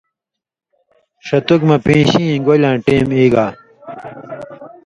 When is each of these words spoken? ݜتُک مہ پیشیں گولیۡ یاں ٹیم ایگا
ݜتُک 1.25 1.61
مہ 1.67 1.77
پیشیں 1.85 2.31
گولیۡ 2.45 2.69
یاں 2.71 2.75
ٹیم 2.85 3.07
ایگا 3.17 3.45